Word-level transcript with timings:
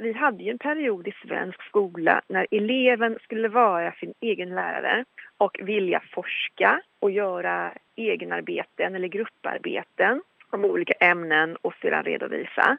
vi 0.00 0.12
hade 0.12 0.44
ju 0.44 0.50
en 0.50 0.58
period 0.58 1.08
i 1.08 1.12
svensk 1.26 1.62
skola 1.62 2.22
när 2.28 2.46
eleven 2.50 3.18
skulle 3.22 3.48
vara 3.48 3.92
sin 3.92 4.14
egen 4.20 4.54
lärare 4.54 5.04
och 5.36 5.58
vilja 5.62 6.02
forska 6.12 6.80
och 7.00 7.10
göra 7.10 7.72
egenarbeten 7.96 8.94
eller 8.94 9.08
grupparbeten 9.08 10.22
om 10.50 10.64
olika 10.64 10.92
ämnen 10.92 11.56
och 11.56 11.74
sedan 11.82 12.04
redovisa. 12.04 12.78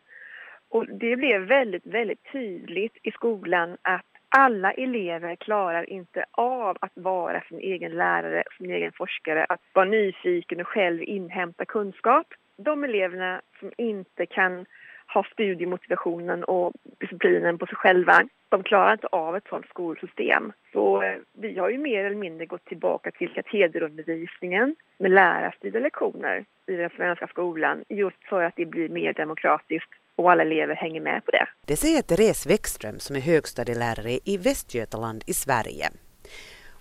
Och 0.70 0.86
det 0.88 1.16
blev 1.16 1.42
väldigt, 1.42 1.86
väldigt 1.86 2.32
tydligt 2.32 2.98
i 3.04 3.12
skolan 3.12 3.78
att 3.82 4.06
alla 4.30 4.72
elever 4.72 5.36
klarar 5.36 5.90
inte 5.90 6.26
av 6.32 6.78
att 6.82 6.92
vara 6.94 7.42
sin 7.42 7.60
egen 7.60 7.92
lärare, 7.92 8.44
sin 8.58 8.72
egen 8.72 8.92
forskare, 8.92 9.46
att 9.50 9.62
vara 9.74 9.86
nyfiken 9.86 10.62
och 10.62 10.68
själv 10.68 11.04
inhämta 11.04 11.66
kunskap. 11.66 12.28
De 12.58 12.84
eleverna 12.84 13.42
som 13.60 13.72
inte 13.78 14.26
kan 14.26 14.66
ha 15.14 15.24
studiemotivationen 15.34 16.44
och 16.44 16.74
disciplinen 17.00 17.58
på 17.58 17.66
sig 17.66 17.76
själva, 17.76 18.28
de 18.50 18.64
klarar 18.64 18.94
inte 18.94 19.08
av 19.08 19.36
ett 19.38 19.48
sådant 19.50 19.68
skolsystem. 19.68 20.52
Så 20.74 21.02
eh, 21.02 21.16
vi 21.34 21.60
har 21.60 21.70
ju 21.70 21.78
mer 21.78 22.06
eller 22.06 22.16
mindre 22.16 22.46
gått 22.46 22.66
tillbaka 22.66 23.12
till 23.12 23.34
katederundervisningen 23.34 24.76
med 24.98 25.12
lärarstyrda 25.12 25.80
lektioner 25.80 26.46
i 26.68 26.72
den 26.76 26.90
svenska 26.90 27.28
skolan 27.28 27.84
just 27.90 28.24
för 28.30 28.44
att 28.44 28.54
det 28.56 28.66
blir 28.66 28.90
mer 28.90 29.14
demokratiskt 29.14 29.90
och 30.16 30.32
alla 30.32 30.44
elever 30.44 30.76
hänger 30.76 31.02
med 31.02 31.26
på 31.26 31.32
det. 31.32 31.48
Det 31.68 31.76
säger 31.76 32.02
Therese 32.02 32.48
Wäckström 32.48 33.00
som 33.00 33.16
är 33.16 33.20
högstadielärare 33.20 34.20
i 34.26 34.38
Västgötaland 34.38 35.24
i 35.28 35.34
Sverige. 35.34 35.90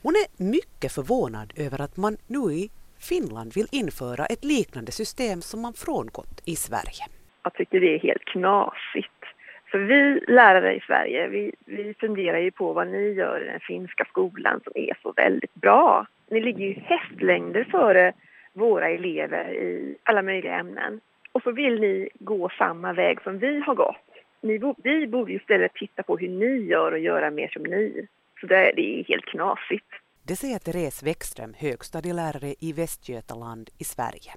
Hon 0.03 0.15
är 0.15 0.45
mycket 0.45 0.93
förvånad 0.93 1.53
över 1.57 1.81
att 1.81 1.97
man 1.97 2.17
nu 2.27 2.39
i 2.39 2.71
Finland 2.99 3.55
vill 3.55 3.67
införa 3.73 4.27
ett 4.27 4.45
liknande 4.45 4.93
system 4.93 5.43
som 5.43 5.63
man 5.63 5.75
frångått 5.75 6.43
i 6.45 6.57
Sverige. 6.57 7.18
Jag 7.49 7.55
tycker 7.55 7.81
det 7.81 7.95
är 7.95 7.99
helt 7.99 8.25
knasigt. 8.25 9.25
För 9.71 9.79
vi 9.79 10.21
lärare 10.29 10.75
i 10.75 10.81
Sverige, 10.81 11.29
vi, 11.29 11.53
vi 11.65 11.95
funderar 12.01 12.39
ju 12.39 12.51
på 12.51 12.73
vad 12.73 12.89
ni 12.89 13.13
gör 13.13 13.43
i 13.43 13.47
den 13.47 13.61
finska 13.61 14.05
skolan 14.05 14.61
som 14.65 14.73
är 14.75 14.99
så 15.03 15.13
väldigt 15.13 15.55
bra. 15.55 16.07
Ni 16.31 16.41
ligger 16.41 16.65
ju 16.65 16.75
hästlängder 16.75 17.65
före 17.65 18.13
våra 18.53 18.89
elever 18.89 19.53
i 19.55 19.97
alla 20.03 20.23
möjliga 20.23 20.59
ämnen. 20.59 21.01
Och 21.33 21.43
så 21.43 21.53
vill 21.53 21.81
ni 21.81 22.09
gå 22.19 22.51
samma 22.59 22.93
väg 22.93 23.23
som 23.23 23.39
vi 23.39 23.61
har 23.61 23.75
gått. 23.75 23.97
Ni, 24.41 24.75
vi 24.83 25.07
borde 25.07 25.33
istället 25.33 25.75
titta 25.75 26.03
på 26.03 26.17
hur 26.17 26.29
ni 26.29 26.67
gör 26.67 26.93
och 26.93 26.99
göra 26.99 27.31
mer 27.31 27.49
som 27.49 27.63
ni. 27.63 28.07
Så 28.41 28.47
det, 28.47 28.73
det 28.77 29.01
är 29.01 29.05
helt 29.05 29.25
knasigt. 29.25 29.89
Det 30.23 30.37
säger 30.37 30.59
Therese 30.59 31.03
Wäckström, 31.03 31.55
högstadielärare 31.59 32.55
i 32.61 32.73
Västgötaland 32.73 33.71
i 33.79 33.85
Sverige. 33.85 34.33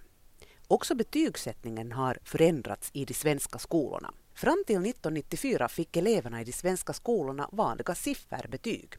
Också 0.78 0.96
betygssättningen 0.96 1.92
har 1.92 2.16
förändrats 2.32 2.92
i 2.94 3.06
de 3.06 3.14
svenska 3.14 3.60
skolorna. 3.60 4.10
Fram 4.44 4.64
till 4.68 4.76
1994 4.76 5.68
fick 5.68 5.98
eleverna 5.98 6.42
i 6.42 6.44
de 6.44 6.52
svenska 6.52 6.94
skolorna 6.94 7.46
vanliga 7.52 7.94
sifferbetyg. 7.94 8.90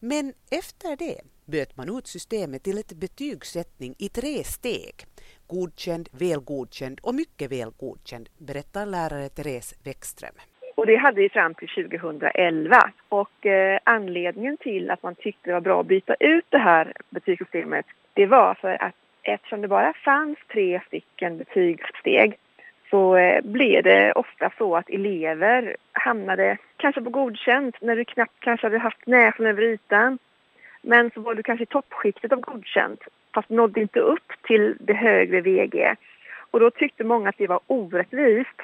Men 0.00 0.32
efter 0.60 0.96
det 0.96 1.20
böt 1.52 1.76
man 1.76 1.98
ut 1.98 2.06
systemet 2.06 2.62
till 2.62 2.78
ett 2.78 2.92
betygssättning 2.92 3.94
i 3.98 4.08
tre 4.08 4.34
steg. 4.44 4.94
Godkänd, 5.46 6.08
väl 6.12 6.40
godkänd 6.40 7.00
och 7.02 7.14
mycket 7.14 7.52
väl 7.52 7.70
godkänd, 7.84 8.28
berättar 8.48 8.86
lärare 8.86 9.28
Therese 9.28 9.74
Wäckström. 9.84 10.36
Och 10.76 10.86
det 10.86 10.96
hade 10.96 11.20
vi 11.20 11.28
fram 11.28 11.54
till 11.54 11.68
2011. 11.68 12.92
Och 13.08 13.46
eh, 13.46 13.80
anledningen 13.84 14.56
till 14.56 14.90
att 14.90 15.02
man 15.02 15.14
tyckte 15.14 15.50
det 15.50 15.52
var 15.52 15.60
bra 15.60 15.80
att 15.80 15.86
byta 15.86 16.14
ut 16.14 16.46
det 16.48 16.58
här 16.58 16.92
betygssystemet, 17.10 17.86
det 18.14 18.26
var 18.26 18.54
för 18.54 18.82
att 18.82 18.94
eftersom 19.24 19.60
det 19.60 19.68
bara 19.68 19.92
fanns 19.92 20.38
tre 20.52 20.80
stycken 20.86 21.38
betygssteg 21.38 22.36
så 22.90 23.16
eh, 23.16 23.42
blev 23.44 23.82
det 23.82 24.12
ofta 24.12 24.50
så 24.58 24.76
att 24.76 24.90
elever 24.90 25.76
hamnade 25.92 26.56
kanske 26.76 27.02
på 27.02 27.10
godkänt 27.10 27.76
när 27.80 27.96
du 27.96 28.04
knappt 28.04 28.40
kanske 28.40 28.66
hade 28.66 28.78
haft 28.78 29.06
näsan 29.06 29.46
över 29.46 29.62
ytan. 29.62 30.18
Men 30.82 31.10
så 31.10 31.20
var 31.20 31.34
du 31.34 31.42
kanske 31.42 31.62
i 31.62 31.66
toppskiktet 31.66 32.32
av 32.32 32.40
godkänt 32.40 33.00
fast 33.34 33.48
nådde 33.48 33.80
inte 33.80 34.00
upp 34.00 34.32
till 34.42 34.76
det 34.80 34.94
högre 34.94 35.40
VG. 35.40 35.94
Och 36.50 36.60
då 36.60 36.70
tyckte 36.70 37.04
många 37.04 37.28
att 37.28 37.38
det 37.38 37.46
var 37.46 37.60
orättvist 37.66 38.60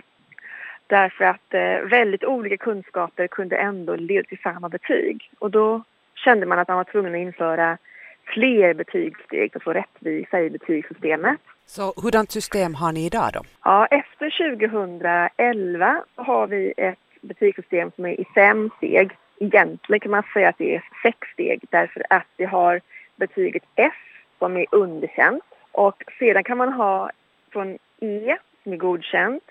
därför 0.86 1.24
att 1.24 1.54
eh, 1.54 1.80
väldigt 1.80 2.24
olika 2.24 2.56
kunskaper 2.56 3.26
kunde 3.26 3.56
ändå 3.56 3.96
leda 3.96 4.28
till 4.28 4.38
samma 4.42 4.68
betyg. 4.68 5.30
Och 5.38 5.50
då 5.50 5.82
kände 6.14 6.46
man 6.46 6.58
att 6.58 6.68
man 6.68 6.76
var 6.76 6.84
tvungen 6.84 7.14
att 7.14 7.20
införa 7.20 7.78
fler 8.24 8.74
betygssteg 8.74 9.56
att 9.56 9.62
få 9.62 9.72
rättvisa 9.72 10.40
i 10.40 10.50
betygssystemet. 10.50 11.40
Så 11.66 11.92
hurdant 12.02 12.30
system 12.30 12.74
har 12.74 12.92
ni 12.92 13.06
idag 13.06 13.30
då? 13.34 13.40
Ja, 13.64 13.86
efter 13.86 14.54
2011 14.56 16.04
har 16.14 16.46
vi 16.46 16.74
ett 16.76 16.98
betygssystem 17.20 17.90
som 17.96 18.06
är 18.06 18.20
i 18.20 18.24
fem 18.34 18.70
steg. 18.76 19.10
Egentligen 19.40 20.00
kan 20.00 20.10
man 20.10 20.22
säga 20.34 20.48
att 20.48 20.58
det 20.58 20.74
är 20.74 20.84
sex 21.02 21.18
steg 21.32 21.60
därför 21.70 22.02
att 22.10 22.26
vi 22.36 22.44
har 22.44 22.80
betyget 23.16 23.62
F 23.76 23.94
som 24.38 24.56
är 24.56 24.66
underkänt 24.70 25.44
och 25.72 26.02
sedan 26.18 26.44
kan 26.44 26.58
man 26.58 26.72
ha 26.72 27.10
från 27.52 27.78
E 28.00 28.36
som 28.62 28.72
är 28.72 28.76
godkänt 28.76 29.44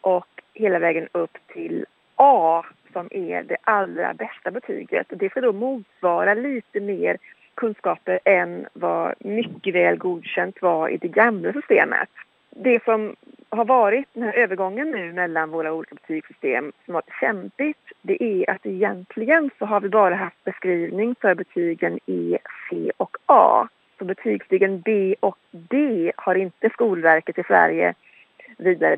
och 0.00 0.42
hela 0.54 0.78
vägen 0.78 1.08
upp 1.12 1.38
till 1.52 1.86
A 2.16 2.64
som 2.92 3.08
är 3.10 3.42
det 3.42 3.56
allra 3.64 4.14
bästa 4.14 4.50
betyget. 4.50 5.12
Och 5.12 5.18
det 5.18 5.30
ska 5.30 5.40
då 5.40 5.52
motsvara 5.52 6.34
lite 6.34 6.80
mer 6.80 7.18
kunskaper 7.58 8.20
än 8.24 8.66
vad 8.72 9.14
mycket 9.18 9.74
väl 9.74 9.96
godkänt 9.96 10.62
var 10.62 10.88
i 10.88 10.96
det 10.96 11.08
gamla 11.08 11.52
systemet. 11.52 12.08
Det 12.50 12.84
som 12.84 13.16
har 13.48 13.64
varit 13.64 14.08
den 14.12 14.22
här 14.22 14.32
övergången 14.32 14.90
nu 14.90 15.12
mellan 15.12 15.50
våra 15.50 15.72
olika 15.72 15.94
betygssystem 15.94 16.72
som 16.84 16.94
har 16.94 17.02
varit 17.02 17.20
kämpigt, 17.20 17.92
det 18.02 18.22
är 18.22 18.50
att 18.50 18.66
egentligen 18.66 19.50
så 19.58 19.64
har 19.64 19.80
vi 19.80 19.88
bara 19.88 20.14
haft 20.14 20.44
beskrivning 20.44 21.14
för 21.20 21.34
betygen 21.34 21.98
E, 22.06 22.38
C 22.70 22.90
och 22.96 23.16
A. 23.26 23.68
Så 23.98 24.04
betygsstegen 24.04 24.80
B 24.80 25.14
och 25.20 25.38
D 25.50 26.12
har 26.16 26.34
inte 26.34 26.70
Skolverket 26.70 27.38
i 27.38 27.42
Sverige 27.42 27.94
vidare 28.56 28.96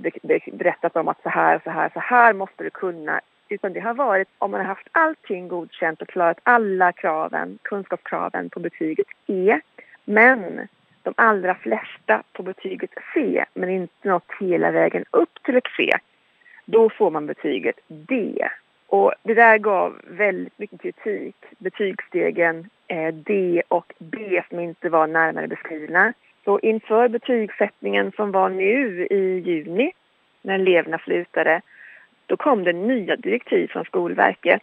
berättat 0.52 0.96
om 0.96 1.08
att 1.08 1.22
så 1.22 1.28
här, 1.28 1.60
så 1.64 1.70
här, 1.70 1.90
så 1.94 2.00
här 2.00 2.32
måste 2.32 2.64
du 2.64 2.70
kunna 2.70 3.20
utan 3.50 3.72
det 3.72 3.80
har 3.80 3.94
varit 3.94 4.28
om 4.38 4.50
man 4.50 4.60
har 4.60 4.66
haft 4.66 4.88
allting 4.92 5.48
godkänt 5.48 6.02
och 6.02 6.08
klarat 6.08 6.38
alla 6.42 6.92
kraven, 6.92 7.58
kunskapskraven 7.62 8.50
på 8.50 8.60
betyget 8.60 9.06
E. 9.26 9.60
Men 10.04 10.68
de 11.02 11.14
allra 11.16 11.54
flesta 11.54 12.22
på 12.32 12.42
betyget 12.42 12.90
C, 13.14 13.44
men 13.54 13.70
inte 13.70 14.08
nått 14.08 14.32
hela 14.40 14.70
vägen 14.70 15.04
upp 15.10 15.42
till 15.42 15.56
ett 15.56 15.68
C. 15.76 15.98
Då 16.64 16.90
får 16.90 17.10
man 17.10 17.26
betyget 17.26 17.76
D. 17.86 18.48
Och 18.86 19.12
det 19.22 19.34
där 19.34 19.58
gav 19.58 20.00
väldigt 20.04 20.58
mycket 20.58 20.82
kritik. 20.82 21.36
Betygsstegen 21.58 22.70
eh, 22.88 23.14
D 23.14 23.62
och 23.68 23.92
B 23.98 24.42
som 24.48 24.60
inte 24.60 24.88
var 24.88 25.06
närmare 25.06 25.48
beskrivna. 25.48 26.12
Så 26.44 26.58
inför 26.58 27.08
betygssättningen 27.08 28.12
som 28.16 28.32
var 28.32 28.48
nu 28.48 29.06
i 29.10 29.38
juni, 29.38 29.92
när 30.42 30.54
eleverna 30.54 30.98
slutade, 30.98 31.60
då 32.30 32.36
kom 32.36 32.64
det 32.64 32.72
nya 32.72 33.16
direktiv 33.16 33.68
från 33.68 33.84
Skolverket 33.84 34.62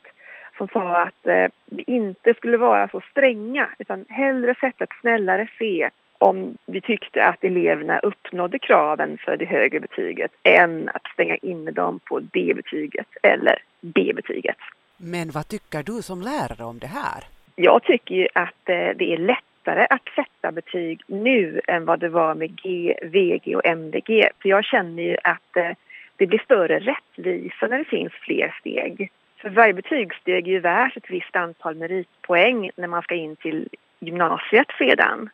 som 0.58 0.68
sa 0.68 1.02
att 1.02 1.28
eh, 1.28 1.48
vi 1.66 1.84
inte 1.88 2.34
skulle 2.34 2.58
vara 2.58 2.88
så 2.88 3.02
stränga 3.12 3.70
utan 3.80 4.06
hellre 4.10 4.56
sätta 4.56 4.84
ett 4.84 5.00
snällare 5.02 5.48
C 5.60 5.90
om 6.18 6.58
vi 6.66 6.82
tyckte 6.82 7.26
att 7.26 7.44
eleverna 7.44 8.00
uppnådde 8.00 8.60
kraven 8.60 9.18
för 9.18 9.38
det 9.38 9.46
högre 9.46 9.80
betyget 9.80 10.32
än 10.44 10.90
att 10.94 11.08
stänga 11.14 11.36
in 11.36 11.66
dem 11.66 12.00
på 12.00 12.20
D-betyget 12.20 13.08
eller 13.24 13.58
B-betyget. 13.82 14.58
Men 14.98 15.32
vad 15.32 15.48
tycker 15.48 15.84
du 15.84 16.02
som 16.02 16.22
lärare 16.22 16.64
om 16.64 16.80
det 16.80 16.88
här? 16.88 17.24
Jag 17.56 17.84
tycker 17.84 18.16
ju 18.16 18.28
att 18.34 18.70
eh, 18.70 18.90
det 18.96 19.14
är 19.14 19.18
lättare 19.18 19.88
att 19.90 20.10
sätta 20.16 20.52
betyg 20.52 21.02
nu 21.08 21.62
än 21.68 21.86
vad 21.86 22.00
det 22.00 22.10
var 22.10 22.36
med 22.36 22.62
G, 22.64 22.96
VG 23.04 23.56
och 23.56 23.66
MVG. 23.66 24.30
För 24.42 24.50
jag 24.50 24.66
känner 24.66 25.04
ju 25.04 25.18
att 25.24 25.58
eh, 25.58 25.72
det 26.18 26.28
blir 26.28 26.40
större 26.40 26.80
rättvisa 26.80 27.68
när 27.68 27.78
det 27.78 27.86
finns 27.86 28.14
fler 28.14 28.56
steg. 28.60 29.12
För 29.38 29.50
varje 29.50 29.74
betygssteg 29.74 30.48
är 30.48 30.52
ju 30.52 30.60
värt 30.60 30.98
ett 30.98 31.10
visst 31.10 31.36
antal 31.36 31.76
meritpoäng 31.76 32.72
när 32.76 32.88
man 32.88 33.02
ska 33.02 33.16
in 33.16 33.36
till 33.36 33.70
gymnasiet 34.00 34.68
sedan. 34.78 35.30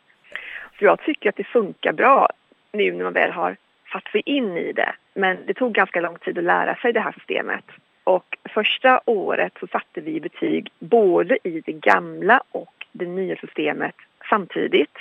Så 0.80 0.86
jag 0.86 1.00
tycker 1.00 1.30
att 1.30 1.36
det 1.36 1.44
funkar 1.44 1.94
bra 1.94 2.30
nu 2.72 2.92
när 2.92 3.04
man 3.04 3.14
väl 3.14 3.32
har 3.32 3.56
satt 3.92 4.08
sig 4.08 4.22
in 4.26 4.58
i 4.58 4.74
det. 4.74 4.96
Men 5.14 5.38
det 5.46 5.54
tog 5.54 5.74
ganska 5.74 6.02
lång 6.02 6.18
tid 6.18 6.38
att 6.38 6.44
lära 6.44 6.76
sig 6.76 6.94
det 6.94 7.00
här 7.00 7.12
systemet. 7.12 7.66
Och 8.04 8.38
första 8.50 9.02
året 9.06 9.54
så 9.60 9.68
satte 9.68 10.02
vi 10.02 10.20
betyg 10.20 10.70
både 10.80 11.38
i 11.44 11.62
det 11.62 11.72
gamla 11.72 12.44
och 12.52 12.86
det 12.92 13.06
nya 13.06 13.36
systemet 13.36 13.96
samtidigt. 14.30 14.98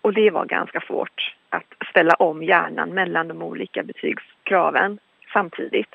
Och 0.00 0.14
det 0.14 0.30
var 0.30 0.44
ganska 0.44 0.80
svårt 0.80 1.34
att 1.52 1.88
ställa 1.90 2.14
om 2.14 2.42
hjärnan 2.42 2.94
mellan 2.94 3.28
de 3.28 3.42
olika 3.42 3.82
betygskraven 3.82 4.98
samtidigt. 5.32 5.94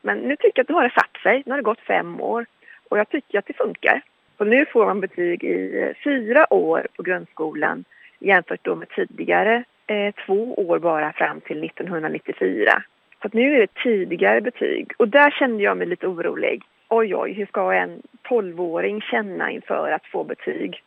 Men 0.00 0.18
nu 0.18 0.36
tycker 0.36 0.52
jag 0.54 0.64
att 0.64 0.68
nu 0.68 0.74
har 0.74 0.82
det 0.82 0.94
satt 0.94 1.22
sig. 1.22 1.42
Nu 1.46 1.52
har 1.52 1.56
det 1.56 1.62
gått 1.62 1.80
fem 1.80 2.20
år 2.20 2.46
och 2.88 2.98
jag 2.98 3.08
tycker 3.08 3.38
att 3.38 3.46
det 3.46 3.56
funkar. 3.56 4.00
Och 4.36 4.46
nu 4.46 4.66
får 4.66 4.86
man 4.86 5.00
betyg 5.00 5.44
i 5.44 5.82
eh, 5.82 5.96
fyra 6.04 6.54
år 6.54 6.86
på 6.96 7.02
grundskolan 7.02 7.84
jämfört 8.18 8.64
då 8.64 8.74
med 8.74 8.88
tidigare 8.88 9.64
eh, 9.86 10.14
två 10.26 10.54
år 10.54 10.78
bara 10.78 11.12
fram 11.12 11.40
till 11.40 11.64
1994. 11.64 12.82
Så 13.22 13.28
nu 13.32 13.54
är 13.54 13.60
det 13.60 13.74
tidigare 13.82 14.40
betyg 14.40 14.92
och 14.96 15.08
där 15.08 15.30
kände 15.30 15.62
jag 15.62 15.76
mig 15.76 15.86
lite 15.86 16.06
orolig. 16.06 16.62
Oj, 16.88 17.14
oj, 17.16 17.32
hur 17.32 17.46
ska 17.46 17.72
en 17.72 18.02
12-åring 18.28 19.00
känna 19.00 19.50
inför 19.50 19.90
att 19.90 20.06
få 20.06 20.24
betyg? 20.24 20.82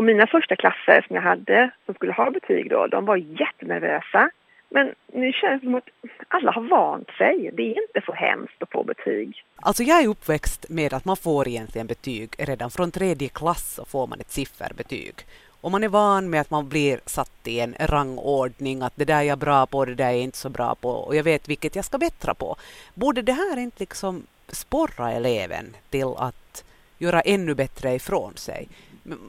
Och 0.00 0.04
mina 0.04 0.26
första 0.26 0.56
klasser 0.56 1.04
som 1.06 1.16
jag 1.16 1.22
hade 1.22 1.70
som 1.86 1.94
skulle 1.94 2.12
ha 2.12 2.30
betyg 2.30 2.70
då, 2.70 2.86
de 2.86 3.04
var 3.04 3.16
jättenervösa. 3.16 4.30
Men 4.68 4.94
nu 5.12 5.32
känns 5.32 5.60
det 5.60 5.66
som 5.66 5.74
att 5.74 5.88
alla 6.28 6.52
har 6.52 6.62
vant 6.62 7.10
sig. 7.18 7.50
Det 7.52 7.62
är 7.62 7.82
inte 7.82 8.02
så 8.06 8.12
hemskt 8.12 8.62
att 8.62 8.70
få 8.70 8.84
betyg. 8.84 9.44
Alltså 9.56 9.82
jag 9.82 10.02
är 10.02 10.08
uppväxt 10.08 10.66
med 10.68 10.94
att 10.94 11.04
man 11.04 11.16
får 11.16 11.48
egentligen 11.48 11.86
betyg. 11.86 12.30
Redan 12.38 12.70
från 12.70 12.90
tredje 12.90 13.28
klass 13.28 13.74
så 13.74 13.84
får 13.84 14.06
man 14.06 14.20
ett 14.20 14.30
sifferbetyg. 14.30 15.14
Och 15.60 15.70
man 15.70 15.84
är 15.84 15.88
van 15.88 16.30
med 16.30 16.40
att 16.40 16.50
man 16.50 16.68
blir 16.68 17.00
satt 17.06 17.46
i 17.46 17.60
en 17.60 17.74
rangordning, 17.80 18.82
att 18.82 18.96
det 18.96 19.04
där 19.04 19.18
är 19.18 19.22
jag 19.22 19.38
bra 19.38 19.66
på, 19.66 19.84
det 19.84 19.94
där 19.94 20.06
är 20.06 20.10
jag 20.10 20.20
inte 20.20 20.38
så 20.38 20.48
bra 20.48 20.74
på 20.74 20.90
och 20.90 21.16
jag 21.16 21.24
vet 21.24 21.48
vilket 21.48 21.76
jag 21.76 21.84
ska 21.84 21.98
bättra 21.98 22.34
på. 22.34 22.56
Borde 22.94 23.22
det 23.22 23.32
här 23.32 23.58
inte 23.58 23.76
liksom 23.80 24.26
sporra 24.48 25.12
eleven 25.12 25.76
till 25.90 26.14
att 26.16 26.64
göra 26.98 27.20
ännu 27.20 27.54
bättre 27.54 27.94
ifrån 27.94 28.36
sig? 28.36 28.68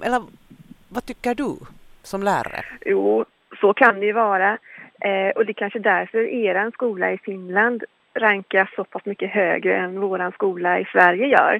Eller 0.03 0.21
vad 0.93 1.05
tycker 1.05 1.35
du 1.35 1.55
som 2.03 2.23
lärare? 2.23 2.65
Jo, 2.85 3.25
så 3.61 3.73
kan 3.73 3.99
det 3.99 4.05
ju 4.05 4.13
vara. 4.13 4.57
Eh, 5.01 5.29
och 5.35 5.45
det 5.45 5.51
är 5.51 5.61
kanske 5.63 5.79
därför 5.79 6.17
er 6.17 6.71
skola 6.73 7.11
i 7.11 7.17
Finland 7.17 7.83
rankas 8.13 8.69
så 8.75 8.83
pass 8.83 9.05
mycket 9.05 9.31
högre 9.31 9.77
än 9.77 9.99
vår 9.99 10.31
skola 10.31 10.79
i 10.79 10.85
Sverige 10.85 11.27
gör. 11.27 11.59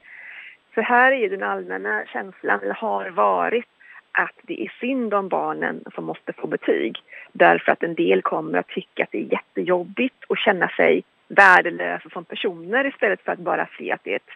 För 0.73 0.81
här 0.81 1.11
är 1.11 1.29
den 1.29 1.43
allmänna 1.43 2.03
känslan, 2.13 2.59
eller 2.63 2.73
har 2.73 3.09
varit, 3.09 3.65
att 4.11 4.35
det 4.41 4.61
är 4.65 4.73
synd 4.79 5.13
om 5.13 5.27
barnen 5.29 5.83
som 5.95 6.05
måste 6.05 6.33
få 6.33 6.47
betyg. 6.47 6.97
Därför 7.31 7.71
att 7.71 7.83
en 7.83 7.95
del 7.95 8.21
kommer 8.21 8.59
att 8.59 8.67
tycka 8.67 9.03
att 9.03 9.11
det 9.11 9.17
är 9.17 9.31
jättejobbigt 9.31 10.23
och 10.27 10.37
känna 10.37 10.67
sig 10.67 11.03
värdelösa 11.27 12.09
som 12.09 12.25
personer 12.25 12.87
istället 12.87 13.21
för 13.21 13.31
att 13.31 13.39
bara 13.39 13.67
se 13.77 13.91
att 13.91 14.03
det 14.03 14.11
är 14.11 14.15
ett 14.15 14.31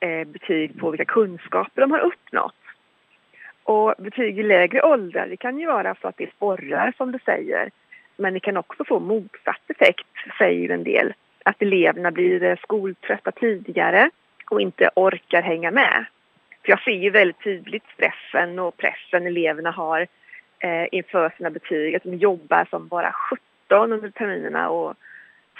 eh, 0.00 0.32
betyg 0.32 0.80
på 0.80 0.90
vilka 0.90 1.04
kunskaper 1.04 1.80
de 1.80 1.90
har 1.90 2.00
uppnått. 2.00 2.54
Och 3.66 3.94
betyg 3.98 4.38
i 4.38 4.42
lägre 4.42 4.82
åldrar, 4.82 5.26
det 5.26 5.36
kan 5.36 5.58
ju 5.58 5.66
vara 5.66 5.94
så 5.94 6.08
att 6.08 6.16
det 6.16 6.34
sporrar 6.36 6.94
som 6.96 7.12
du 7.12 7.18
säger. 7.24 7.70
Men 8.16 8.34
det 8.34 8.40
kan 8.40 8.56
också 8.56 8.84
få 8.84 9.00
motsatt 9.00 9.70
effekt, 9.70 10.06
säger 10.38 10.68
en 10.70 10.84
del. 10.84 11.14
Att 11.44 11.62
eleverna 11.62 12.10
blir 12.10 12.42
eh, 12.42 12.56
skoltrötta 12.56 13.32
tidigare 13.32 14.10
och 14.50 14.60
inte 14.60 14.90
orkar 14.94 15.42
hänga 15.42 15.70
med. 15.70 16.04
För 16.62 16.70
jag 16.70 16.82
ser 16.82 16.90
ju 16.90 17.10
väldigt 17.10 17.44
tydligt 17.44 17.84
stressen 17.94 18.58
och 18.58 18.76
pressen 18.76 19.26
eleverna 19.26 19.70
har 19.70 20.06
eh, 20.58 20.86
inför 20.92 21.32
sina 21.36 21.50
betyg. 21.50 21.94
Att 21.94 22.02
de 22.02 22.16
jobbar 22.16 22.66
som 22.70 22.88
bara 22.88 23.14
17 23.66 23.92
under 23.92 24.10
terminerna 24.10 24.70
och 24.70 24.94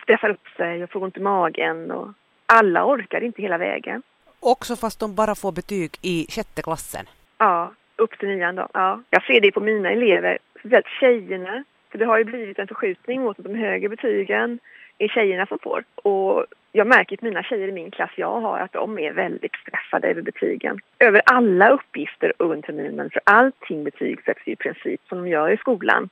stressar 0.02 0.30
upp 0.30 0.48
sig 0.56 0.84
och 0.84 0.90
får 0.90 1.02
ont 1.02 1.16
i 1.16 1.20
magen. 1.20 1.90
Och 1.90 2.08
alla 2.46 2.84
orkar 2.86 3.24
inte 3.24 3.42
hela 3.42 3.58
vägen. 3.58 4.02
Också 4.40 4.76
fast 4.76 5.00
de 5.00 5.14
bara 5.14 5.34
får 5.34 5.52
betyg 5.52 5.90
i 6.02 6.26
sjätte 6.30 6.62
klassen? 6.62 7.06
Ja, 7.38 7.72
upp 8.06 8.18
till 8.18 8.28
nian 8.28 8.56
då. 8.56 8.68
Ja. 8.74 9.02
Jag 9.10 9.22
ser 9.24 9.40
det 9.40 9.52
på 9.52 9.60
mina 9.60 9.90
elever, 9.90 10.38
speciellt 10.58 10.88
tjejerna. 11.00 11.64
För 11.90 11.98
det 11.98 12.04
har 12.04 12.18
ju 12.18 12.24
blivit 12.24 12.58
en 12.58 12.68
förskjutning 12.68 13.22
mot 13.22 13.38
att 13.38 13.44
de 13.44 13.54
högre 13.54 13.88
betygen 13.88 14.58
är 14.98 15.08
tjejerna 15.08 15.46
som 15.46 15.58
får. 15.58 15.84
Och 15.94 16.46
jag 16.72 16.86
märker 16.86 17.16
att 17.16 17.22
mina 17.22 17.42
tjejer 17.42 17.68
i 17.68 17.72
min 17.72 17.90
klass 17.90 18.10
jag 18.16 18.40
har 18.40 18.58
att 18.58 18.72
de 18.72 18.98
är 18.98 19.12
väldigt 19.12 19.56
stressade 19.56 20.08
över 20.08 20.22
betygen. 20.22 20.78
Över 20.98 21.22
alla 21.26 21.70
uppgifter 21.70 22.32
under 22.38 22.62
terminen, 22.62 23.10
för 23.10 23.22
allting 23.24 23.84
betygsätts 23.84 24.48
i 24.48 24.56
princip 24.56 25.00
som 25.08 25.18
de 25.18 25.30
gör 25.30 25.50
i 25.50 25.56
skolan. 25.56 26.08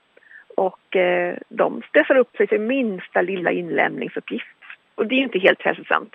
Och 0.56 0.96
eh, 0.96 1.36
de 1.48 1.82
stressar 1.88 2.16
upp 2.16 2.36
sig 2.36 2.46
för 2.46 2.58
minsta 2.58 3.22
lilla 3.22 3.50
inlämningsuppgift. 3.50 4.46
Och 4.94 5.06
det 5.06 5.14
är 5.14 5.18
inte 5.18 5.38
helt 5.38 5.62
hälsosamt. 5.62 6.14